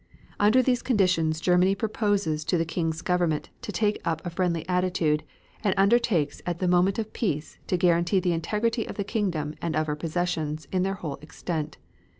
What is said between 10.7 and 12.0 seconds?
in their whole extent.